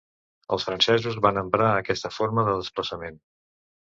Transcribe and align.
Els 0.55 0.63
francesos 0.69 1.19
van 1.25 1.37
emprar 1.41 1.67
aquesta 1.73 2.11
forma 2.15 2.47
de 2.47 2.57
desplaçament. 2.63 3.21